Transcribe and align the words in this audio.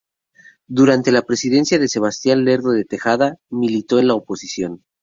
Durante 0.67 1.11
la 1.11 1.21
presidencia 1.21 1.77
de 1.77 1.87
Sebastián 1.87 2.43
Lerdo 2.43 2.71
de 2.71 2.85
Tejada 2.85 3.37
militó 3.51 3.99
en 3.99 4.07
la 4.07 4.15
oposición. 4.15 4.83